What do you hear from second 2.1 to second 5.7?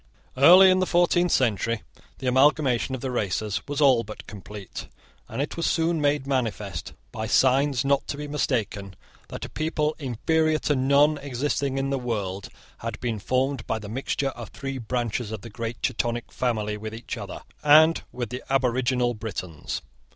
the amalgamation of the races was all but complete; and it was